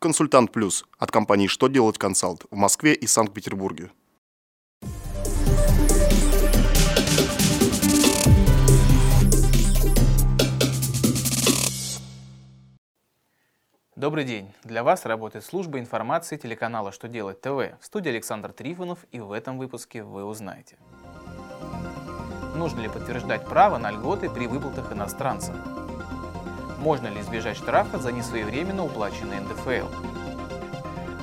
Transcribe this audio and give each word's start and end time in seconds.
Консультант 0.00 0.52
Плюс 0.52 0.84
от 0.96 1.10
компании 1.10 1.48
«Что 1.48 1.66
делать 1.66 1.98
консалт» 1.98 2.44
в 2.52 2.54
Москве 2.54 2.94
и 2.94 3.08
Санкт-Петербурге. 3.08 3.90
Добрый 13.96 14.22
день! 14.22 14.52
Для 14.62 14.84
вас 14.84 15.04
работает 15.04 15.44
служба 15.44 15.80
информации 15.80 16.36
телеканала 16.36 16.92
«Что 16.92 17.08
делать 17.08 17.40
ТВ». 17.40 17.48
В 17.48 17.78
студии 17.80 18.10
Александр 18.10 18.52
Трифонов 18.52 19.00
и 19.10 19.18
в 19.18 19.32
этом 19.32 19.58
выпуске 19.58 20.04
вы 20.04 20.24
узнаете. 20.24 20.76
Нужно 22.54 22.82
ли 22.82 22.88
подтверждать 22.88 23.44
право 23.48 23.78
на 23.78 23.90
льготы 23.90 24.30
при 24.30 24.46
выплатах 24.46 24.92
иностранцам? 24.92 25.87
Можно 26.78 27.08
ли 27.08 27.20
избежать 27.20 27.56
штрафа 27.56 27.98
за 27.98 28.12
несвоевременно 28.12 28.84
уплаченный 28.84 29.40
НДФЛ? 29.40 29.88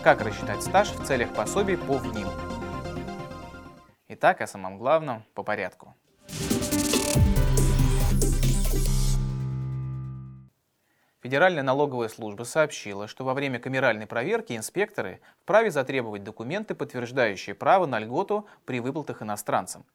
Как 0.04 0.22
рассчитать 0.22 0.62
стаж 0.62 0.90
в 0.90 1.06
целях 1.06 1.34
пособий 1.34 1.78
по 1.78 1.94
ВНИМ? 1.98 2.28
Итак, 4.10 4.42
о 4.42 4.48
самом 4.48 4.78
главном 4.78 5.24
по 5.34 5.44
порядку. 5.44 5.96
Федеральная 11.24 11.64
налоговая 11.64 12.10
служба 12.10 12.44
сообщила, 12.44 13.08
что 13.08 13.24
во 13.24 13.34
время 13.34 13.58
камеральной 13.58 14.08
проверки 14.08 14.56
инспекторы 14.58 15.22
вправе 15.42 15.72
затребовать 15.72 16.24
документы, 16.24 16.76
подтверждающие 16.76 17.56
право 17.56 17.86
на 17.86 18.00
льготу 18.00 18.46
при 18.66 18.82
выплатах 18.82 19.22
иностранцам. 19.22 19.86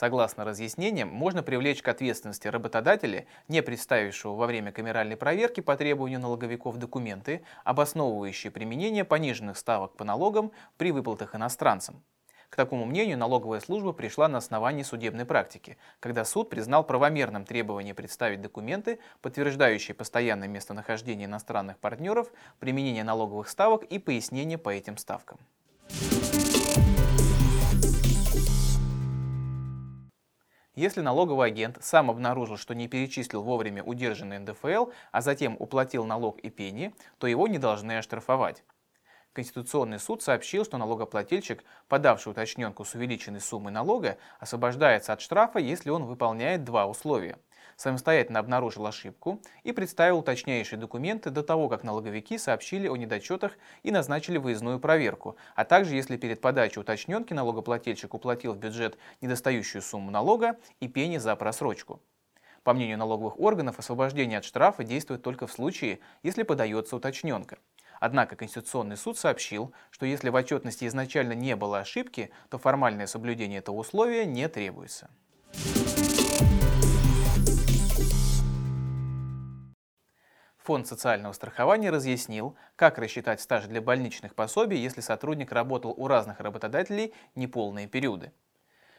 Согласно 0.00 0.46
разъяснениям, 0.46 1.10
можно 1.10 1.42
привлечь 1.42 1.82
к 1.82 1.88
ответственности 1.88 2.48
работодателя, 2.48 3.26
не 3.48 3.62
представившего 3.62 4.34
во 4.34 4.46
время 4.46 4.72
камеральной 4.72 5.18
проверки 5.18 5.60
по 5.60 5.76
требованию 5.76 6.20
налоговиков 6.20 6.78
документы, 6.78 7.44
обосновывающие 7.64 8.50
применение 8.50 9.04
пониженных 9.04 9.58
ставок 9.58 9.98
по 9.98 10.04
налогам 10.04 10.52
при 10.78 10.90
выплатах 10.90 11.34
иностранцам. 11.34 12.02
К 12.48 12.56
такому 12.56 12.86
мнению 12.86 13.18
налоговая 13.18 13.60
служба 13.60 13.92
пришла 13.92 14.26
на 14.26 14.38
основании 14.38 14.84
судебной 14.84 15.26
практики, 15.26 15.76
когда 16.00 16.24
суд 16.24 16.48
признал 16.48 16.82
правомерным 16.82 17.44
требование 17.44 17.92
представить 17.92 18.40
документы, 18.40 19.00
подтверждающие 19.20 19.94
постоянное 19.94 20.48
местонахождение 20.48 21.26
иностранных 21.26 21.76
партнеров, 21.76 22.32
применение 22.58 23.04
налоговых 23.04 23.50
ставок 23.50 23.84
и 23.84 23.98
пояснение 23.98 24.56
по 24.56 24.70
этим 24.70 24.96
ставкам. 24.96 25.38
Если 30.80 31.02
налоговый 31.02 31.46
агент 31.46 31.76
сам 31.82 32.10
обнаружил, 32.10 32.56
что 32.56 32.74
не 32.74 32.88
перечислил 32.88 33.42
вовремя 33.42 33.84
удержанный 33.84 34.38
НДФЛ, 34.38 34.86
а 35.12 35.20
затем 35.20 35.54
уплатил 35.58 36.06
налог 36.06 36.38
и 36.38 36.48
пени, 36.48 36.94
то 37.18 37.26
его 37.26 37.46
не 37.48 37.58
должны 37.58 37.98
оштрафовать. 37.98 38.64
Конституционный 39.34 39.98
суд 39.98 40.22
сообщил, 40.22 40.64
что 40.64 40.78
налогоплательщик, 40.78 41.64
подавший 41.86 42.32
уточненку 42.32 42.86
с 42.86 42.94
увеличенной 42.94 43.42
суммой 43.42 43.72
налога, 43.72 44.16
освобождается 44.38 45.12
от 45.12 45.20
штрафа, 45.20 45.58
если 45.58 45.90
он 45.90 46.06
выполняет 46.06 46.64
два 46.64 46.86
условия– 46.86 47.36
самостоятельно 47.80 48.38
обнаружил 48.38 48.86
ошибку 48.86 49.40
и 49.62 49.72
представил 49.72 50.22
точнейшие 50.22 50.78
документы 50.78 51.30
до 51.30 51.42
того, 51.42 51.68
как 51.70 51.82
налоговики 51.82 52.36
сообщили 52.36 52.88
о 52.88 52.96
недочетах 52.96 53.56
и 53.82 53.90
назначили 53.90 54.36
выездную 54.36 54.78
проверку, 54.78 55.36
а 55.56 55.64
также 55.64 55.94
если 55.94 56.18
перед 56.18 56.42
подачей 56.42 56.82
уточненки 56.82 57.32
налогоплательщик 57.32 58.12
уплатил 58.12 58.52
в 58.52 58.58
бюджет 58.58 58.98
недостающую 59.22 59.80
сумму 59.80 60.10
налога 60.10 60.58
и 60.80 60.88
пени 60.88 61.16
за 61.16 61.34
просрочку. 61.36 62.02
По 62.64 62.74
мнению 62.74 62.98
налоговых 62.98 63.40
органов, 63.40 63.78
освобождение 63.78 64.38
от 64.38 64.44
штрафа 64.44 64.84
действует 64.84 65.22
только 65.22 65.46
в 65.46 65.52
случае, 65.52 66.00
если 66.22 66.42
подается 66.42 66.96
уточненка. 66.96 67.56
Однако 67.98 68.36
Конституционный 68.36 68.98
суд 68.98 69.16
сообщил, 69.16 69.72
что 69.90 70.04
если 70.04 70.28
в 70.28 70.34
отчетности 70.34 70.86
изначально 70.86 71.32
не 71.32 71.56
было 71.56 71.78
ошибки, 71.78 72.30
то 72.50 72.58
формальное 72.58 73.06
соблюдение 73.06 73.60
этого 73.60 73.76
условия 73.76 74.26
не 74.26 74.46
требуется. 74.48 75.08
Фонд 80.64 80.86
социального 80.86 81.32
страхования 81.32 81.90
разъяснил, 81.90 82.54
как 82.76 82.98
рассчитать 82.98 83.40
стаж 83.40 83.64
для 83.64 83.80
больничных 83.80 84.34
пособий, 84.34 84.78
если 84.78 85.00
сотрудник 85.00 85.52
работал 85.52 85.94
у 85.96 86.06
разных 86.06 86.38
работодателей 86.40 87.14
неполные 87.34 87.86
периоды. 87.86 88.32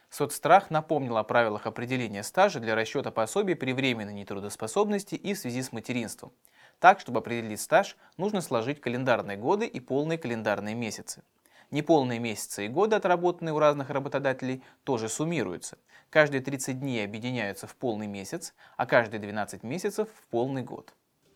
Соцстрах 0.09 0.71
напомнил 0.71 1.17
о 1.17 1.23
правилах 1.23 1.67
определения 1.67 2.23
стажа 2.23 2.59
для 2.59 2.75
расчета 2.75 3.11
пособий 3.11 3.55
при 3.55 3.73
временной 3.73 4.13
нетрудоспособности 4.13 5.15
и 5.15 5.33
в 5.35 5.37
связи 5.37 5.61
с 5.61 5.71
материнством. 5.71 6.33
Так, 6.79 6.99
чтобы 6.99 7.19
определить 7.19 7.61
стаж, 7.61 7.95
нужно 8.17 8.41
сложить 8.41 8.81
календарные 8.81 9.37
годы 9.37 9.67
и 9.67 9.79
полные 9.79 10.17
календарные 10.17 10.73
месяцы. 10.73 11.23
Неполные 11.69 12.19
месяцы 12.19 12.65
и 12.65 12.69
годы, 12.69 12.95
отработанные 12.95 13.53
у 13.53 13.59
разных 13.59 13.91
работодателей, 13.91 14.63
тоже 14.83 15.07
суммируются. 15.07 15.77
Каждые 16.09 16.41
30 16.41 16.79
дней 16.79 17.05
объединяются 17.05 17.67
в 17.67 17.75
полный 17.75 18.07
месяц, 18.07 18.53
а 18.75 18.85
каждые 18.85 19.21
12 19.21 19.63
месяцев 19.63 20.09
в 20.09 20.27
полный 20.27 20.63
год. 20.63 20.93